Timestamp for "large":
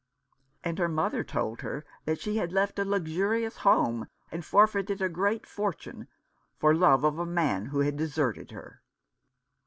5.15-5.45